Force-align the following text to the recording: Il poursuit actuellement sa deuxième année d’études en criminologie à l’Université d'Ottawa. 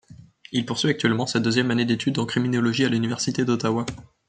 Il 0.51 0.65
poursuit 0.65 0.89
actuellement 0.89 1.27
sa 1.27 1.39
deuxième 1.39 1.69
année 1.69 1.85
d’études 1.85 2.17
en 2.17 2.25
criminologie 2.25 2.85
à 2.85 2.89
l’Université 2.89 3.45
d'Ottawa. 3.45 3.85